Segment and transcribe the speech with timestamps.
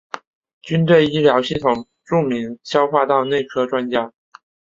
[0.63, 4.11] 军队医疗系统著名消化道内科专家。